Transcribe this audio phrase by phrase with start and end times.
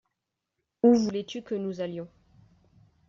[0.81, 2.09] Où voulais-tu que nous allions?